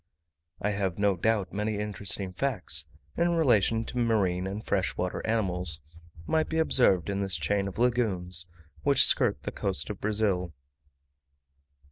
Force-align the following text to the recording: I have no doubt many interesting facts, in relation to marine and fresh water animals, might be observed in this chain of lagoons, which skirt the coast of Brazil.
I 0.59 0.71
have 0.71 0.97
no 0.97 1.15
doubt 1.15 1.53
many 1.53 1.77
interesting 1.77 2.33
facts, 2.33 2.85
in 3.15 3.35
relation 3.35 3.85
to 3.85 3.99
marine 3.99 4.47
and 4.47 4.65
fresh 4.65 4.97
water 4.97 5.21
animals, 5.27 5.81
might 6.25 6.49
be 6.49 6.57
observed 6.57 7.07
in 7.07 7.21
this 7.21 7.37
chain 7.37 7.67
of 7.67 7.77
lagoons, 7.77 8.47
which 8.81 9.05
skirt 9.05 9.43
the 9.43 9.51
coast 9.51 9.91
of 9.91 10.01
Brazil. 10.01 10.55